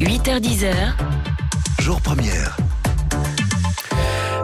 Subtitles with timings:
[0.00, 0.94] 8h10h.
[1.80, 2.56] Jour première.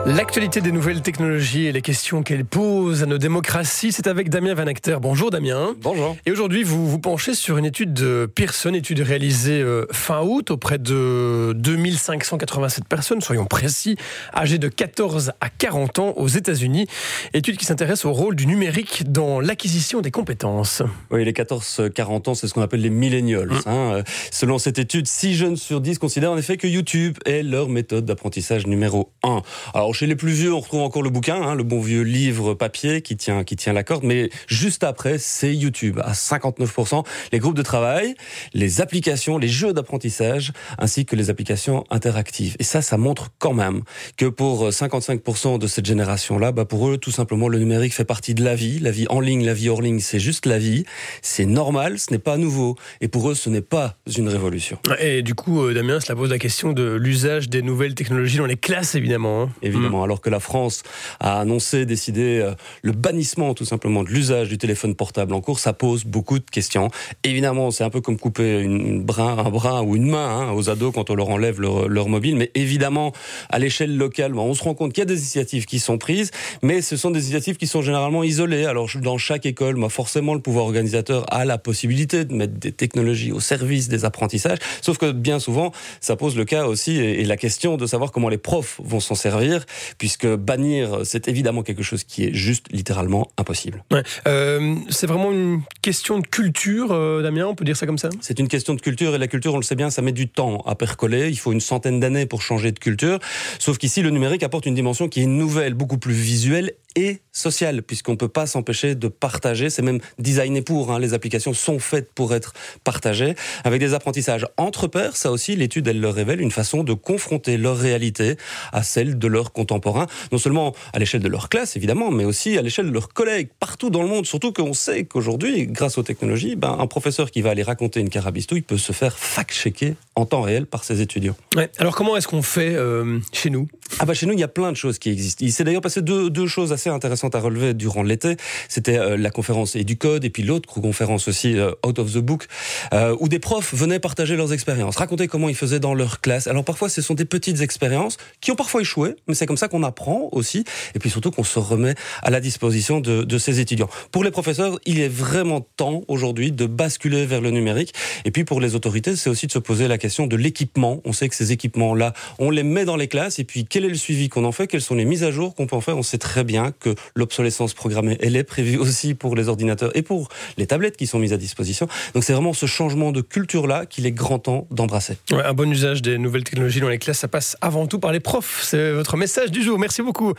[0.07, 4.55] L'actualité des nouvelles technologies et les questions qu'elles posent à nos démocraties, c'est avec Damien
[4.55, 4.99] Van Acter.
[5.03, 5.75] Bonjour Damien.
[5.83, 6.17] Bonjour.
[6.25, 10.53] Et aujourd'hui, vous vous penchez sur une étude de Pearson, étude réalisée euh, fin août
[10.53, 13.97] auprès de 2587 personnes, soyons précis,
[14.33, 16.87] âgées de 14 à 40 ans aux États-Unis.
[17.35, 20.85] Étude qui s'intéresse au rôle du numérique dans l'acquisition des compétences.
[21.11, 23.49] Oui, les 14-40 ans, c'est ce qu'on appelle les millennials.
[23.49, 23.61] Mm.
[23.69, 24.03] hein.
[24.31, 28.05] Selon cette étude, 6 jeunes sur 10 considèrent en effet que YouTube est leur méthode
[28.05, 29.43] d'apprentissage numéro 1.
[29.75, 32.53] Alors chez les plus vieux, on retrouve encore le bouquin, hein, le bon vieux livre
[32.53, 37.39] papier qui tient, qui tient la corde, mais juste après, c'est YouTube à 59%, les
[37.39, 38.15] groupes de travail,
[38.53, 42.57] les applications, les jeux d'apprentissage, ainsi que les applications interactives.
[42.59, 43.81] Et ça, ça montre quand même
[44.19, 48.35] que pour 55% de cette génération-là, bah pour eux, tout simplement, le numérique fait partie
[48.35, 48.79] de la vie.
[48.81, 50.85] La vie en ligne, la vie hors ligne, c'est juste la vie.
[51.23, 52.77] C'est normal, ce n'est pas nouveau.
[53.01, 54.79] Et pour eux, ce n'est pas une révolution.
[55.01, 58.45] Et du coup, euh, Damien, cela pose la question de l'usage des nouvelles technologies dans
[58.47, 59.45] les classes, évidemment.
[59.45, 59.49] hein.
[59.63, 60.83] Évidemment, alors que la France
[61.21, 65.59] a annoncé, décidé euh, le bannissement tout simplement de l'usage du téléphone portable en cours,
[65.59, 66.91] ça pose beaucoup de questions.
[67.25, 70.71] Évidemment, c'est un peu comme couper une brin, un bras ou une main hein, aux
[70.71, 72.37] ados quand on leur enlève leur, leur mobile.
[72.37, 73.13] Mais évidemment,
[73.51, 76.31] à l'échelle locale, on se rend compte qu'il y a des initiatives qui sont prises,
[76.63, 78.67] mais ce sont des initiatives qui sont généralement isolées.
[78.67, 83.33] Alors, dans chaque école, forcément, le pouvoir organisateur a la possibilité de mettre des technologies
[83.33, 84.59] au service des apprentissages.
[84.81, 88.29] Sauf que bien souvent, ça pose le cas aussi et la question de savoir comment
[88.29, 89.65] les profs vont s'en servir,
[89.99, 93.85] puisque bannir, c'est évidemment quelque chose qui est juste littéralement impossible.
[93.91, 94.03] Ouais.
[94.27, 98.09] Euh, c'est vraiment une question de culture, euh, Damien, on peut dire ça comme ça?
[98.21, 100.29] C'est une question de culture et la culture, on le sait bien, ça met du
[100.29, 101.29] temps à percoler.
[101.29, 103.19] Il faut une centaine d'années pour changer de culture.
[103.59, 107.83] Sauf qu'ici, le numérique apporte une dimension qui est nouvelle, beaucoup plus visuelle et sociale,
[107.83, 109.71] puisqu'on ne peut pas s'empêcher de partager.
[109.71, 110.91] C'est même designé pour.
[110.91, 110.99] hein.
[110.99, 115.17] Les applications sont faites pour être partagées avec des apprentissages entre pairs.
[115.17, 118.37] Ça aussi, l'étude, elle leur révèle une façon de confronter leur réalité
[118.73, 122.57] à celle de leurs contemporains, non seulement à l'échelle de leur classe, évidemment, mais aussi
[122.57, 124.27] à l'échelle de leurs collègues partout dans le monde.
[124.27, 128.09] Surtout qu'on sait qu'aujourd'hui, grâce aux technologies, ben, un professeur qui va aller raconter une
[128.11, 131.37] carabistouille peut se faire fact-checker en temps réel par ses étudiants.
[131.55, 131.71] Ouais.
[131.79, 133.69] Alors comment est-ce qu'on fait euh, chez nous?
[133.99, 135.45] Ah bah chez nous, il y a plein de choses qui existent.
[135.45, 138.37] Il s'est d'ailleurs passé deux, deux choses assez intéressantes à relever durant l'été.
[138.69, 142.13] C'était euh, la conférence et du code et puis l'autre conférence aussi, euh, Out of
[142.13, 142.47] the Book,
[142.93, 146.47] euh, où des profs venaient partager leurs expériences, raconter comment ils faisaient dans leur classe.
[146.47, 149.69] Alors parfois, ce sont des petites expériences qui ont parfois échoué, mais c'est comme ça
[149.69, 150.65] qu'on apprend aussi,
[150.95, 153.89] et puis surtout qu'on se remet à la disposition de, de ces étudiants.
[154.13, 157.95] Pour les professeurs, il est vraiment temps aujourd'hui de basculer vers le numérique.
[158.25, 161.01] Et puis pour les autorités, c'est aussi de se poser la question de l'équipement.
[161.05, 163.91] On sait que ces équipements-là, on les met dans les classes, et puis quel est
[163.91, 165.99] le suivi qu'on en fait, quelles sont les mises à jour qu'on peut en faire?
[165.99, 170.01] On sait très bien que l'obsolescence programmée, elle est prévue aussi pour les ordinateurs et
[170.01, 171.87] pour les tablettes qui sont mises à disposition.
[172.15, 175.19] Donc c'est vraiment ce changement de culture-là qu'il est grand temps d'embrasser.
[175.31, 178.21] Un bon usage des nouvelles technologies dans les classes, ça passe avant tout par les
[178.21, 178.63] profs.
[178.63, 179.79] C'est votre message du jour.
[179.79, 180.33] Merci beaucoup,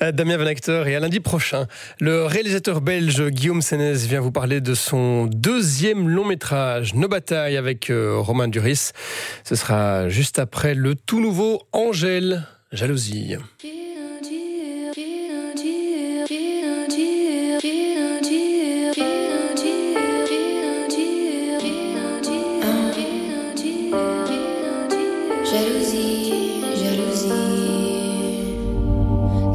[0.00, 0.84] euh, Damien Van Acter.
[0.86, 1.66] Et à lundi prochain,
[1.98, 7.56] le réalisateur belge Guillaume Sénez vient vous parler de son deuxième long métrage, Nos batailles,
[7.56, 8.92] avec euh, Romain Duris.
[9.42, 12.44] Ce sera juste après le tout nouveau Angèle,
[12.74, 13.36] Jalousie.
[25.44, 27.28] Jalousie, jalousie.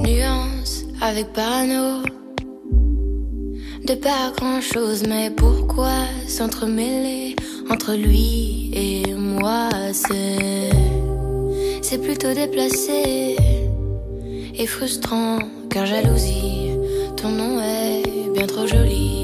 [0.02, 2.04] Nuance avec parano.
[3.86, 5.92] De pas grand chose, mais pourquoi
[6.26, 7.36] s'entremêler
[7.70, 9.68] entre lui et moi?
[11.90, 13.36] C'est plutôt déplacé
[14.54, 15.40] et frustrant,
[15.72, 16.70] car jalousie,
[17.18, 19.19] ton nom est bien trop joli.